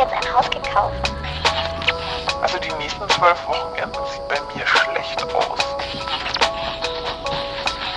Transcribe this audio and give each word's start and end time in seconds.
jetzt 0.00 0.12
ein 0.14 0.34
Haus 0.34 0.48
gekauft. 0.50 1.12
Also 2.40 2.58
die 2.58 2.72
nächsten 2.78 3.06
zwölf 3.10 3.46
Wochenenden 3.46 4.00
sieht 4.10 4.28
bei 4.28 4.40
mir 4.54 4.66
schlecht 4.66 5.22
aus. 5.34 5.60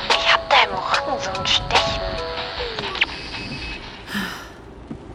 Ich 0.10 0.34
hab 0.34 0.50
da 0.50 0.56
im 0.66 0.74
Rücken 0.76 1.20
so 1.22 1.30
ein 1.40 1.48
Stechen. 1.48 2.02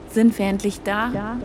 Sind 0.09 0.39
wir 0.39 0.47
endlich 0.47 0.83
da? 0.83 1.11
Ja. 1.11 1.37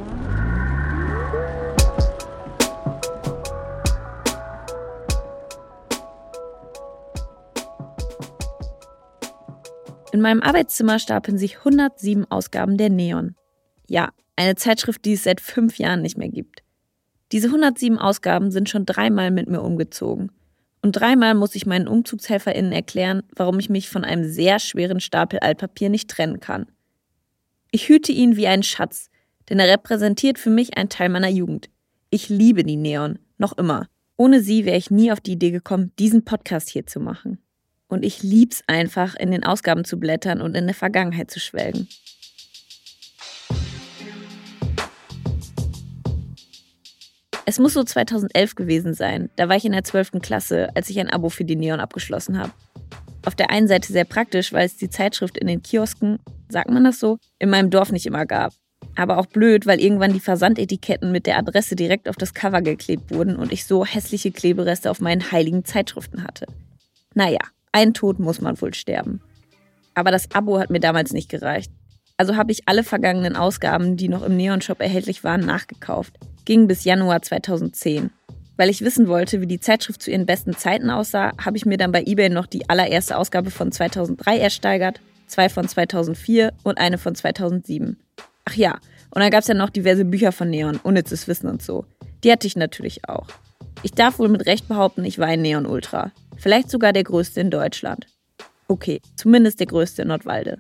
In 10.14 10.22
meinem 10.22 10.42
Arbeitszimmer 10.42 11.00
stapeln 11.00 11.38
sich 11.38 11.58
107 11.58 12.32
Ausgaben 12.32 12.78
der 12.78 12.90
Neon. 12.90 13.36
Ja, 13.88 14.10
eine 14.36 14.56
Zeitschrift, 14.56 15.06
die 15.06 15.14
es 15.14 15.24
seit 15.24 15.42
fünf 15.42 15.78
Jahren 15.78 16.02
nicht 16.02 16.18
mehr 16.18 16.30
gibt. 16.30 16.64
Diese 17.32 17.48
107 17.48 17.98
Ausgaben 17.98 18.52
sind 18.52 18.70
schon 18.70 18.86
dreimal 18.86 19.32
mit 19.32 19.50
mir 19.50 19.62
umgezogen. 19.62 20.32
Und 20.82 20.94
dreimal 20.94 21.34
muss 21.34 21.56
ich 21.56 21.66
meinen 21.66 21.88
UmzugshelferInnen 21.88 22.74
erklären, 22.74 23.24
warum 23.36 23.58
ich 23.60 23.70
mich 23.70 23.90
von 23.90 24.04
einem 24.04 24.26
sehr 24.26 24.60
schweren 24.60 25.00
Stapel 25.00 25.40
Altpapier 25.40 25.90
nicht 25.90 26.10
trennen 26.10 26.40
kann. 26.40 26.68
Ich 27.72 27.90
hüte 27.90 28.12
ihn 28.12 28.36
wie 28.36 28.48
einen 28.48 28.64
Schatz, 28.64 29.10
denn 29.50 29.60
er 29.60 29.70
repräsentiert 29.70 30.38
für 30.38 30.50
mich 30.50 30.78
einen 30.78 30.90
Teil 30.90 31.10
meiner 31.10 31.30
Jugend. 31.30 31.70
Ich 32.10 32.30
liebe 32.30 32.64
die 32.64 32.76
Neon, 32.76 33.18
noch 33.38 33.58
immer. 33.58 33.88
Ohne 34.18 34.42
sie 34.42 34.66
wäre 34.66 34.78
ich 34.78 34.92
nie 34.92 35.12
auf 35.12 35.22
die 35.22 35.32
Idee 35.32 35.52
gekommen, 35.52 35.92
diesen 35.98 36.24
Podcast 36.24 36.70
hier 36.70 36.86
zu 36.86 37.00
machen. 37.00 37.40
Und 37.88 38.04
ich 38.04 38.22
lieb's 38.22 38.62
einfach, 38.68 39.16
in 39.16 39.32
den 39.32 39.44
Ausgaben 39.44 39.86
zu 39.86 40.00
blättern 40.00 40.42
und 40.42 40.56
in 40.56 40.66
der 40.66 40.76
Vergangenheit 40.76 41.32
zu 41.32 41.40
schwelgen. 41.40 41.88
Es 47.46 47.60
muss 47.60 47.74
so 47.74 47.84
2011 47.84 48.56
gewesen 48.56 48.94
sein. 48.94 49.30
Da 49.36 49.50
war 49.50 49.58
ich 49.58 49.66
in 49.66 49.74
der 49.74 49.84
12. 49.84 50.22
Klasse, 50.22 50.70
als 50.76 50.90
ich 50.90 51.00
ein 51.00 51.10
Abo 51.10 51.30
für 51.30 51.44
die 51.44 51.58
Neon 51.58 51.82
abgeschlossen 51.82 52.40
habe. 52.40 52.52
Auf 53.26 53.36
der 53.36 53.52
einen 53.52 53.68
Seite 53.68 53.92
sehr 53.92 54.06
praktisch, 54.06 54.54
weil 54.54 54.66
es 54.66 54.78
die 54.78 54.90
Zeitschrift 54.90 55.38
in 55.38 55.48
den 55.48 55.62
Kiosken, 55.62 56.20
sagt 56.50 56.70
man 56.70 56.84
das 56.86 57.00
so, 57.00 57.18
in 57.40 57.50
meinem 57.50 57.70
Dorf 57.70 57.92
nicht 57.92 58.06
immer 58.06 58.26
gab. 58.26 58.54
Aber 58.96 59.18
auch 59.18 59.26
blöd, 59.26 59.66
weil 59.66 59.82
irgendwann 59.82 60.14
die 60.14 60.20
Versandetiketten 60.20 61.12
mit 61.12 61.26
der 61.26 61.38
Adresse 61.38 61.76
direkt 61.76 62.08
auf 62.08 62.16
das 62.16 62.34
Cover 62.34 62.62
geklebt 62.62 63.12
wurden 63.12 63.36
und 63.36 63.52
ich 63.52 63.66
so 63.66 63.86
hässliche 63.86 64.32
Klebereste 64.32 64.90
auf 64.90 65.02
meinen 65.02 65.32
heiligen 65.32 65.66
Zeitschriften 65.66 66.24
hatte. 66.24 66.46
Naja, 67.14 67.40
ein 67.72 67.94
Tod 67.94 68.20
muss 68.20 68.40
man 68.40 68.60
wohl 68.62 68.74
sterben. 68.74 69.22
Aber 69.96 70.12
das 70.12 70.32
Abo 70.32 70.60
hat 70.60 70.70
mir 70.70 70.80
damals 70.80 71.12
nicht 71.12 71.30
gereicht. 71.30 71.72
Also 72.18 72.36
habe 72.36 72.52
ich 72.52 72.68
alle 72.68 72.84
vergangenen 72.84 73.36
Ausgaben, 73.36 73.98
die 73.98 74.10
noch 74.10 74.22
im 74.22 74.38
Neon-Shop 74.38 74.80
erhältlich 74.80 75.24
waren, 75.24 75.42
nachgekauft. 75.42 76.18
Ging 76.46 76.68
bis 76.68 76.84
Januar 76.84 77.22
2010. 77.22 78.12
Weil 78.58 78.70
ich 78.70 78.82
wissen 78.82 79.08
wollte, 79.08 79.42
wie 79.42 79.48
die 79.48 79.60
Zeitschrift 79.60 80.02
zu 80.02 80.12
ihren 80.12 80.26
besten 80.26 80.56
Zeiten 80.56 80.90
aussah, 80.90 81.32
habe 81.44 81.58
ich 81.58 81.66
mir 81.66 81.78
dann 81.78 81.92
bei 81.92 82.04
eBay 82.04 82.30
noch 82.30 82.46
die 82.46 82.70
allererste 82.70 83.18
Ausgabe 83.18 83.50
von 83.50 83.72
2003 83.72 84.38
ersteigert, 84.38 85.00
zwei 85.28 85.50
von 85.50 85.68
2004 85.68 86.54
und 86.64 86.78
eine 86.78 86.98
von 86.98 87.16
2007. 87.16 87.98
Ach 88.46 88.56
ja, 88.56 88.74
und 89.12 89.22
dann 89.22 89.32
gab 89.32 89.42
es 89.42 89.48
ja 89.48 89.54
noch 89.54 89.70
diverse 89.70 90.06
Bücher 90.06 90.32
von 90.32 90.50
Neon, 90.50 90.80
unnützes 90.84 91.28
Wissen 91.28 91.48
und 91.48 91.62
so. 91.62 91.86
Die 92.24 92.32
hatte 92.32 92.48
ich 92.48 92.56
natürlich 92.56 93.08
auch. 93.08 93.28
Ich 93.82 93.92
darf 93.92 94.20
wohl 94.20 94.30
mit 94.30 94.46
Recht 94.46 94.68
behaupten, 94.68 95.06
ich 95.06 95.20
war 95.20 95.28
ein 95.28 95.42
Neon 95.42 95.66
Ultra. 95.66 96.12
Vielleicht 96.38 96.70
sogar 96.70 96.94
der 96.94 97.04
größte 97.04 97.40
in 97.42 97.50
Deutschland. 97.50 98.08
Okay, 98.68 99.02
zumindest 99.16 99.60
der 99.60 99.68
größte 99.68 100.02
in 100.02 100.10
Nordwalde. 100.10 100.60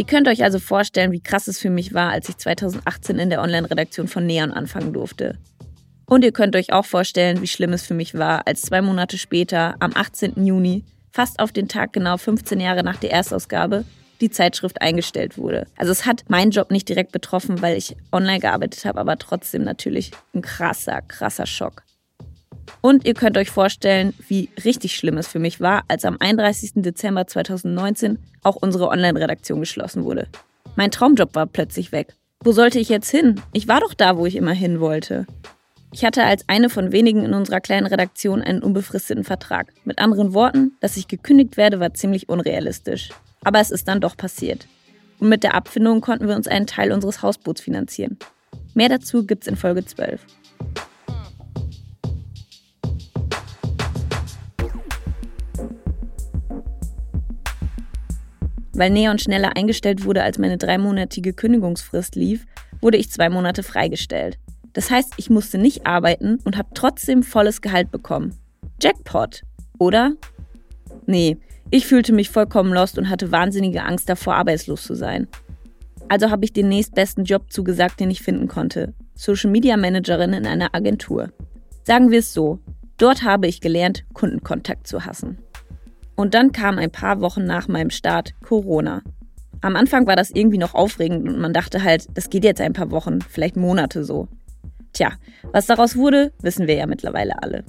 Ihr 0.00 0.06
könnt 0.06 0.28
euch 0.28 0.44
also 0.44 0.60
vorstellen, 0.60 1.10
wie 1.10 1.20
krass 1.20 1.48
es 1.48 1.58
für 1.58 1.70
mich 1.70 1.92
war, 1.92 2.12
als 2.12 2.28
ich 2.28 2.36
2018 2.36 3.18
in 3.18 3.30
der 3.30 3.42
Online-Redaktion 3.42 4.06
von 4.06 4.24
Neon 4.24 4.52
anfangen 4.52 4.92
durfte. 4.92 5.38
Und 6.06 6.22
ihr 6.22 6.30
könnt 6.30 6.54
euch 6.54 6.72
auch 6.72 6.84
vorstellen, 6.84 7.42
wie 7.42 7.48
schlimm 7.48 7.72
es 7.72 7.82
für 7.82 7.94
mich 7.94 8.14
war, 8.14 8.46
als 8.46 8.62
zwei 8.62 8.80
Monate 8.80 9.18
später, 9.18 9.74
am 9.80 9.90
18. 9.92 10.46
Juni, 10.46 10.84
fast 11.10 11.40
auf 11.40 11.50
den 11.50 11.66
Tag 11.66 11.92
genau 11.92 12.16
15 12.16 12.60
Jahre 12.60 12.84
nach 12.84 12.96
der 12.96 13.10
Erstausgabe, 13.10 13.84
die 14.20 14.30
Zeitschrift 14.30 14.80
eingestellt 14.80 15.36
wurde. 15.36 15.66
Also 15.76 15.90
es 15.90 16.06
hat 16.06 16.22
meinen 16.28 16.52
Job 16.52 16.70
nicht 16.70 16.88
direkt 16.88 17.10
betroffen, 17.10 17.60
weil 17.60 17.76
ich 17.76 17.96
online 18.12 18.38
gearbeitet 18.38 18.84
habe, 18.84 19.00
aber 19.00 19.18
trotzdem 19.18 19.64
natürlich 19.64 20.12
ein 20.32 20.42
krasser, 20.42 21.02
krasser 21.02 21.46
Schock. 21.46 21.82
Und 22.80 23.06
ihr 23.06 23.14
könnt 23.14 23.36
euch 23.36 23.50
vorstellen, 23.50 24.14
wie 24.28 24.50
richtig 24.64 24.96
schlimm 24.96 25.18
es 25.18 25.26
für 25.26 25.38
mich 25.38 25.60
war, 25.60 25.84
als 25.88 26.04
am 26.04 26.16
31. 26.18 26.72
Dezember 26.76 27.26
2019 27.26 28.18
auch 28.42 28.56
unsere 28.56 28.88
Online-Redaktion 28.88 29.60
geschlossen 29.60 30.04
wurde. 30.04 30.28
Mein 30.76 30.90
Traumjob 30.90 31.34
war 31.34 31.46
plötzlich 31.46 31.92
weg. 31.92 32.14
Wo 32.44 32.52
sollte 32.52 32.78
ich 32.78 32.88
jetzt 32.88 33.10
hin? 33.10 33.40
Ich 33.52 33.66
war 33.66 33.80
doch 33.80 33.94
da, 33.94 34.16
wo 34.16 34.26
ich 34.26 34.36
immer 34.36 34.52
hin 34.52 34.80
wollte. 34.80 35.26
Ich 35.90 36.04
hatte 36.04 36.22
als 36.22 36.44
eine 36.48 36.68
von 36.68 36.92
wenigen 36.92 37.24
in 37.24 37.34
unserer 37.34 37.60
kleinen 37.60 37.86
Redaktion 37.86 38.42
einen 38.42 38.62
unbefristeten 38.62 39.24
Vertrag. 39.24 39.72
Mit 39.84 39.98
anderen 39.98 40.34
Worten, 40.34 40.72
dass 40.80 40.96
ich 40.96 41.08
gekündigt 41.08 41.56
werde, 41.56 41.80
war 41.80 41.94
ziemlich 41.94 42.28
unrealistisch. 42.28 43.08
Aber 43.42 43.58
es 43.58 43.70
ist 43.70 43.88
dann 43.88 44.00
doch 44.00 44.16
passiert. 44.16 44.68
Und 45.18 45.30
mit 45.30 45.42
der 45.42 45.54
Abfindung 45.54 46.00
konnten 46.00 46.28
wir 46.28 46.36
uns 46.36 46.46
einen 46.46 46.66
Teil 46.66 46.92
unseres 46.92 47.22
Hausboots 47.22 47.60
finanzieren. 47.60 48.18
Mehr 48.74 48.88
dazu 48.88 49.26
gibt's 49.26 49.48
in 49.48 49.56
Folge 49.56 49.84
12. 49.84 50.20
Weil 58.78 58.90
Neon 58.90 59.18
schneller 59.18 59.56
eingestellt 59.56 60.04
wurde, 60.04 60.22
als 60.22 60.38
meine 60.38 60.56
dreimonatige 60.56 61.32
Kündigungsfrist 61.32 62.14
lief, 62.14 62.46
wurde 62.80 62.96
ich 62.96 63.10
zwei 63.10 63.28
Monate 63.28 63.64
freigestellt. 63.64 64.38
Das 64.72 64.88
heißt, 64.88 65.14
ich 65.16 65.30
musste 65.30 65.58
nicht 65.58 65.84
arbeiten 65.84 66.38
und 66.44 66.56
habe 66.56 66.68
trotzdem 66.74 67.24
volles 67.24 67.60
Gehalt 67.60 67.90
bekommen. 67.90 68.36
Jackpot, 68.80 69.42
oder? 69.80 70.12
Nee, 71.06 71.38
ich 71.72 71.88
fühlte 71.88 72.12
mich 72.12 72.30
vollkommen 72.30 72.72
lost 72.72 72.98
und 72.98 73.10
hatte 73.10 73.32
wahnsinnige 73.32 73.82
Angst 73.82 74.08
davor, 74.08 74.36
arbeitslos 74.36 74.84
zu 74.84 74.94
sein. 74.94 75.26
Also 76.08 76.30
habe 76.30 76.44
ich 76.44 76.52
den 76.52 76.68
nächstbesten 76.68 77.24
Job 77.24 77.52
zugesagt, 77.52 77.98
den 77.98 78.12
ich 78.12 78.22
finden 78.22 78.46
konnte. 78.46 78.94
Social 79.16 79.50
Media 79.50 79.76
Managerin 79.76 80.34
in 80.34 80.46
einer 80.46 80.72
Agentur. 80.72 81.32
Sagen 81.82 82.12
wir 82.12 82.20
es 82.20 82.32
so, 82.32 82.60
dort 82.96 83.24
habe 83.24 83.48
ich 83.48 83.60
gelernt, 83.60 84.04
Kundenkontakt 84.14 84.86
zu 84.86 85.04
hassen. 85.04 85.38
Und 86.18 86.34
dann 86.34 86.50
kam 86.50 86.78
ein 86.78 86.90
paar 86.90 87.20
Wochen 87.20 87.44
nach 87.44 87.68
meinem 87.68 87.90
Start 87.90 88.34
Corona. 88.42 89.02
Am 89.60 89.76
Anfang 89.76 90.08
war 90.08 90.16
das 90.16 90.32
irgendwie 90.32 90.58
noch 90.58 90.74
aufregend 90.74 91.28
und 91.28 91.38
man 91.38 91.52
dachte 91.52 91.84
halt, 91.84 92.08
das 92.14 92.28
geht 92.28 92.42
jetzt 92.42 92.60
ein 92.60 92.72
paar 92.72 92.90
Wochen, 92.90 93.20
vielleicht 93.20 93.56
Monate 93.56 94.02
so. 94.02 94.26
Tja, 94.92 95.12
was 95.52 95.66
daraus 95.66 95.94
wurde, 95.94 96.32
wissen 96.42 96.66
wir 96.66 96.74
ja 96.74 96.86
mittlerweile 96.88 97.40
alle. 97.40 97.62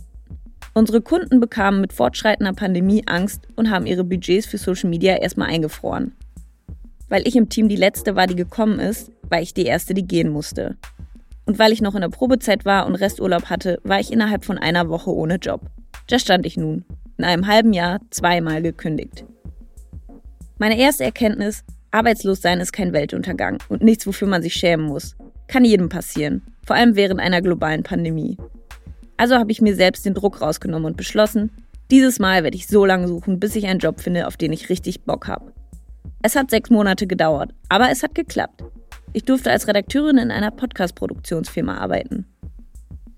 Unsere 0.73 0.99
Kunden 0.99 1.39
bekamen 1.39 1.79
mit 1.79 1.93
fortschreitender 1.93 2.53
Pandemie 2.53 3.03
Angst 3.05 3.47
und 3.55 3.69
haben 3.69 3.85
ihre 3.85 4.03
Budgets 4.03 4.47
für 4.47 4.57
Social 4.57 4.89
Media 4.89 5.17
erstmal 5.17 5.49
eingefroren. 5.49 6.13
Weil 7.07 7.27
ich 7.27 7.35
im 7.35 7.49
Team 7.49 7.69
die 7.69 7.75
letzte 7.75 8.15
war, 8.15 8.25
die 8.25 8.35
gekommen 8.35 8.79
ist, 8.79 9.11
war 9.29 9.39
ich 9.39 9.53
die 9.53 9.65
erste, 9.65 9.93
die 9.93 10.07
gehen 10.07 10.29
musste. 10.29 10.75
Und 11.45 11.59
weil 11.59 11.71
ich 11.71 11.83
noch 11.83 11.93
in 11.93 12.01
der 12.01 12.09
Probezeit 12.09 12.65
war 12.65 12.87
und 12.87 12.95
Resturlaub 12.95 13.51
hatte, 13.51 13.79
war 13.83 13.99
ich 13.99 14.11
innerhalb 14.11 14.43
von 14.43 14.57
einer 14.57 14.89
Woche 14.89 15.13
ohne 15.13 15.35
Job. 15.35 15.61
Da 16.07 16.17
stand 16.17 16.47
ich 16.47 16.57
nun, 16.57 16.83
in 17.19 17.25
einem 17.25 17.47
halben 17.47 17.73
Jahr 17.73 17.99
zweimal 18.09 18.61
gekündigt. 18.61 19.25
Meine 20.57 20.79
erste 20.79 21.03
Erkenntnis, 21.03 21.63
arbeitslos 21.91 22.41
sein 22.41 22.61
ist 22.61 22.71
kein 22.71 22.93
Weltuntergang 22.93 23.61
und 23.67 23.83
nichts, 23.83 24.07
wofür 24.07 24.27
man 24.27 24.41
sich 24.41 24.53
schämen 24.53 24.85
muss. 24.85 25.15
Kann 25.47 25.65
jedem 25.65 25.89
passieren, 25.89 26.41
vor 26.65 26.77
allem 26.77 26.95
während 26.95 27.19
einer 27.19 27.41
globalen 27.41 27.83
Pandemie. 27.83 28.37
Also 29.17 29.35
habe 29.35 29.51
ich 29.51 29.61
mir 29.61 29.75
selbst 29.75 30.05
den 30.05 30.13
Druck 30.13 30.41
rausgenommen 30.41 30.85
und 30.85 30.97
beschlossen, 30.97 31.51
dieses 31.91 32.19
Mal 32.19 32.43
werde 32.43 32.55
ich 32.55 32.67
so 32.67 32.85
lange 32.85 33.07
suchen, 33.07 33.39
bis 33.39 33.55
ich 33.55 33.67
einen 33.67 33.79
Job 33.79 33.99
finde, 33.99 34.25
auf 34.25 34.37
den 34.37 34.53
ich 34.53 34.69
richtig 34.69 35.01
Bock 35.01 35.27
habe. 35.27 35.51
Es 36.21 36.35
hat 36.35 36.49
sechs 36.49 36.69
Monate 36.69 37.05
gedauert, 37.05 37.53
aber 37.67 37.89
es 37.89 38.01
hat 38.01 38.15
geklappt. 38.15 38.63
Ich 39.11 39.25
durfte 39.25 39.51
als 39.51 39.67
Redakteurin 39.67 40.17
in 40.19 40.31
einer 40.31 40.51
Podcast-Produktionsfirma 40.51 41.77
arbeiten. 41.79 42.27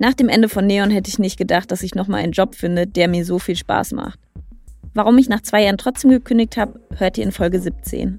Nach 0.01 0.15
dem 0.15 0.29
Ende 0.29 0.49
von 0.49 0.65
Neon 0.65 0.89
hätte 0.89 1.09
ich 1.09 1.19
nicht 1.19 1.37
gedacht, 1.37 1.69
dass 1.69 1.83
ich 1.83 1.93
nochmal 1.93 2.23
einen 2.23 2.31
Job 2.31 2.55
finde, 2.55 2.87
der 2.87 3.07
mir 3.07 3.23
so 3.23 3.37
viel 3.37 3.55
Spaß 3.55 3.91
macht. 3.91 4.19
Warum 4.95 5.15
ich 5.19 5.29
nach 5.29 5.41
zwei 5.41 5.61
Jahren 5.61 5.77
trotzdem 5.77 6.09
gekündigt 6.09 6.57
habe, 6.57 6.79
hört 6.97 7.19
ihr 7.19 7.23
in 7.23 7.31
Folge 7.31 7.59
17. 7.59 8.17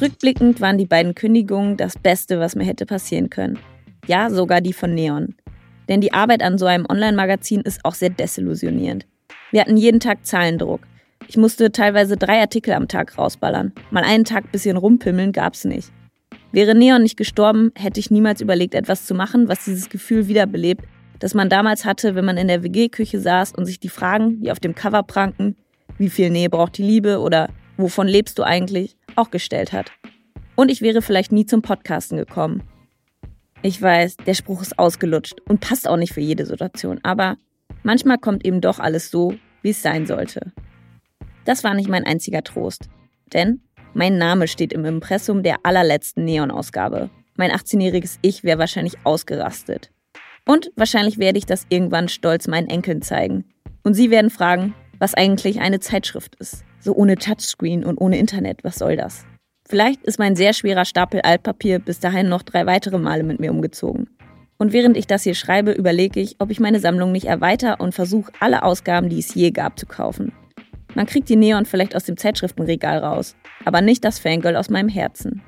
Rückblickend 0.00 0.60
waren 0.60 0.78
die 0.78 0.86
beiden 0.86 1.16
Kündigungen 1.16 1.76
das 1.76 1.98
Beste, 1.98 2.38
was 2.38 2.54
mir 2.54 2.64
hätte 2.64 2.86
passieren 2.86 3.28
können. 3.28 3.58
Ja, 4.06 4.30
sogar 4.30 4.60
die 4.60 4.72
von 4.72 4.94
Neon. 4.94 5.34
Denn 5.88 6.00
die 6.00 6.12
Arbeit 6.12 6.42
an 6.42 6.58
so 6.58 6.66
einem 6.66 6.86
Online-Magazin 6.88 7.62
ist 7.62 7.84
auch 7.84 7.94
sehr 7.94 8.10
desillusionierend. 8.10 9.06
Wir 9.50 9.62
hatten 9.62 9.76
jeden 9.76 10.00
Tag 10.00 10.26
Zahlendruck. 10.26 10.80
Ich 11.26 11.36
musste 11.36 11.72
teilweise 11.72 12.16
drei 12.16 12.40
Artikel 12.40 12.74
am 12.74 12.88
Tag 12.88 13.16
rausballern. 13.18 13.72
Mal 13.90 14.04
einen 14.04 14.24
Tag 14.24 14.52
bisschen 14.52 14.76
rumpimmeln 14.76 15.32
gab's 15.32 15.64
nicht. 15.64 15.90
Wäre 16.52 16.74
Neon 16.74 17.02
nicht 17.02 17.16
gestorben, 17.16 17.72
hätte 17.74 18.00
ich 18.00 18.10
niemals 18.10 18.40
überlegt, 18.40 18.74
etwas 18.74 19.04
zu 19.04 19.14
machen, 19.14 19.48
was 19.48 19.64
dieses 19.64 19.90
Gefühl 19.90 20.28
wiederbelebt, 20.28 20.84
das 21.18 21.34
man 21.34 21.50
damals 21.50 21.84
hatte, 21.84 22.14
wenn 22.14 22.24
man 22.24 22.38
in 22.38 22.48
der 22.48 22.62
WG-Küche 22.62 23.20
saß 23.20 23.52
und 23.54 23.66
sich 23.66 23.80
die 23.80 23.90
Fragen, 23.90 24.40
die 24.40 24.50
auf 24.50 24.60
dem 24.60 24.74
Cover 24.74 25.02
pranken, 25.02 25.56
wie 25.98 26.08
viel 26.08 26.30
Nähe 26.30 26.48
braucht 26.48 26.78
die 26.78 26.82
Liebe 26.82 27.18
oder 27.18 27.50
wovon 27.76 28.08
lebst 28.08 28.38
du 28.38 28.44
eigentlich, 28.44 28.96
auch 29.16 29.30
gestellt 29.30 29.72
hat. 29.72 29.92
Und 30.54 30.70
ich 30.70 30.80
wäre 30.80 31.02
vielleicht 31.02 31.32
nie 31.32 31.44
zum 31.44 31.60
Podcasten 31.60 32.16
gekommen. 32.16 32.62
Ich 33.62 33.82
weiß, 33.82 34.18
der 34.18 34.34
Spruch 34.34 34.62
ist 34.62 34.78
ausgelutscht 34.78 35.40
und 35.48 35.60
passt 35.60 35.88
auch 35.88 35.96
nicht 35.96 36.12
für 36.12 36.20
jede 36.20 36.46
Situation, 36.46 37.00
aber 37.02 37.36
manchmal 37.82 38.18
kommt 38.18 38.46
eben 38.46 38.60
doch 38.60 38.78
alles 38.78 39.10
so, 39.10 39.34
wie 39.62 39.70
es 39.70 39.82
sein 39.82 40.06
sollte. 40.06 40.52
Das 41.44 41.64
war 41.64 41.74
nicht 41.74 41.88
mein 41.88 42.04
einziger 42.04 42.44
Trost, 42.44 42.88
denn 43.32 43.62
mein 43.94 44.16
Name 44.16 44.46
steht 44.46 44.72
im 44.72 44.84
Impressum 44.84 45.42
der 45.42 45.56
allerletzten 45.64 46.24
Neon-Ausgabe. 46.24 47.10
Mein 47.36 47.50
18-jähriges 47.50 48.18
Ich 48.22 48.44
wäre 48.44 48.58
wahrscheinlich 48.58 48.94
ausgerastet. 49.02 49.90
Und 50.46 50.70
wahrscheinlich 50.76 51.18
werde 51.18 51.38
ich 51.38 51.46
das 51.46 51.66
irgendwann 51.68 52.08
stolz 52.08 52.46
meinen 52.46 52.68
Enkeln 52.68 53.02
zeigen. 53.02 53.44
Und 53.82 53.94
sie 53.94 54.10
werden 54.10 54.30
fragen, 54.30 54.74
was 55.00 55.14
eigentlich 55.14 55.60
eine 55.60 55.80
Zeitschrift 55.80 56.36
ist. 56.36 56.64
So 56.78 56.94
ohne 56.94 57.16
Touchscreen 57.16 57.84
und 57.84 57.98
ohne 57.98 58.18
Internet, 58.18 58.62
was 58.62 58.76
soll 58.76 58.96
das? 58.96 59.24
Vielleicht 59.68 60.02
ist 60.04 60.18
mein 60.18 60.34
sehr 60.34 60.54
schwerer 60.54 60.86
Stapel 60.86 61.20
Altpapier 61.20 61.78
bis 61.78 62.00
dahin 62.00 62.30
noch 62.30 62.42
drei 62.42 62.64
weitere 62.64 62.96
Male 62.96 63.22
mit 63.22 63.38
mir 63.38 63.50
umgezogen. 63.50 64.08
Und 64.56 64.72
während 64.72 64.96
ich 64.96 65.06
das 65.06 65.24
hier 65.24 65.34
schreibe, 65.34 65.72
überlege 65.72 66.20
ich, 66.20 66.36
ob 66.38 66.50
ich 66.50 66.58
meine 66.58 66.80
Sammlung 66.80 67.12
nicht 67.12 67.26
erweitere 67.26 67.76
und 67.78 67.94
versuche, 67.94 68.32
alle 68.40 68.62
Ausgaben, 68.62 69.10
die 69.10 69.18
es 69.18 69.34
je 69.34 69.50
gab, 69.50 69.78
zu 69.78 69.84
kaufen. 69.84 70.32
Man 70.94 71.04
kriegt 71.04 71.28
die 71.28 71.36
Neon 71.36 71.66
vielleicht 71.66 71.94
aus 71.94 72.04
dem 72.04 72.16
Zeitschriftenregal 72.16 72.98
raus, 72.98 73.36
aber 73.66 73.82
nicht 73.82 74.04
das 74.04 74.18
Fangirl 74.18 74.56
aus 74.56 74.70
meinem 74.70 74.88
Herzen. 74.88 75.42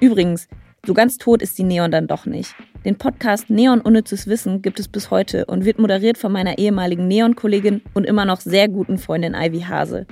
Übrigens, 0.00 0.48
so 0.86 0.92
ganz 0.92 1.16
tot 1.16 1.40
ist 1.40 1.56
die 1.56 1.64
Neon 1.64 1.90
dann 1.90 2.06
doch 2.06 2.26
nicht. 2.26 2.54
Den 2.84 2.98
Podcast 2.98 3.48
Neon 3.48 3.80
Unnützes 3.80 4.26
Wissen 4.26 4.60
gibt 4.60 4.78
es 4.78 4.86
bis 4.86 5.10
heute 5.10 5.46
und 5.46 5.64
wird 5.64 5.78
moderiert 5.78 6.18
von 6.18 6.30
meiner 6.30 6.58
ehemaligen 6.58 7.08
Neon-Kollegin 7.08 7.80
und 7.94 8.04
immer 8.04 8.26
noch 8.26 8.40
sehr 8.40 8.68
guten 8.68 8.98
Freundin 8.98 9.34
Ivy 9.34 9.62
Hase. 9.62 10.06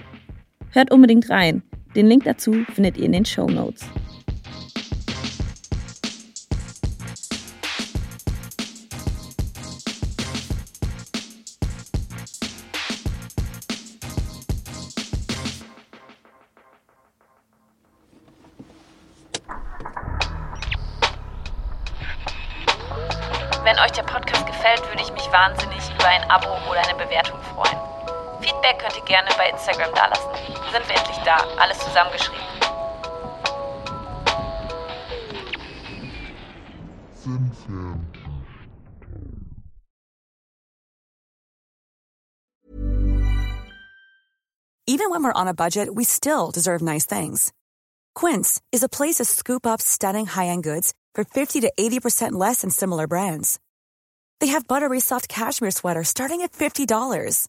Hört 0.70 0.90
unbedingt 0.90 1.28
rein. 1.28 1.62
Den 1.94 2.06
Link 2.06 2.24
dazu 2.24 2.64
findet 2.74 2.96
ihr 2.96 3.04
in 3.04 3.12
den 3.12 3.24
Show 3.24 3.46
Notes. 3.46 3.84
Wenn 23.62 23.78
euch 23.78 23.92
der 23.92 24.02
Podcast 24.02 24.44
gefällt, 24.46 24.82
würde 24.90 25.02
ich 25.02 25.12
mich 25.12 25.30
wahnsinnig 25.30 25.78
über 25.94 26.08
ein 26.08 26.28
Abo 26.28 26.48
oder 26.68 26.80
eine 26.80 26.94
Bewertung 26.94 27.38
freuen. 27.54 27.93
Feedback 28.64 28.80
könnt 28.80 28.96
ihr 28.96 29.04
gerne 29.04 29.28
bei 29.36 29.50
Instagram 29.50 29.94
dalassen. 29.94 30.30
Sind 30.72 30.88
wir 30.88 30.96
endlich 30.96 31.18
da, 31.24 31.36
alles 31.58 31.78
zusammengeschrieben. 31.80 32.40
Even 44.86 45.10
when 45.10 45.24
we're 45.24 45.32
on 45.32 45.48
a 45.48 45.54
budget, 45.54 45.94
we 45.94 46.04
still 46.04 46.50
deserve 46.50 46.80
nice 46.80 47.04
things. 47.04 47.52
Quince 48.14 48.60
is 48.70 48.82
a 48.82 48.88
place 48.88 49.16
to 49.16 49.24
scoop 49.24 49.66
up 49.66 49.82
stunning 49.82 50.26
high-end 50.26 50.62
goods 50.62 50.94
for 51.14 51.24
50 51.24 51.60
to 51.62 51.72
80% 51.78 52.32
less 52.32 52.60
than 52.62 52.70
similar 52.70 53.06
brands. 53.06 53.58
They 54.40 54.48
have 54.48 54.68
buttery 54.68 55.00
soft 55.00 55.28
cashmere 55.28 55.70
sweaters 55.70 56.08
starting 56.08 56.42
at 56.42 56.52
$50, 56.52 57.48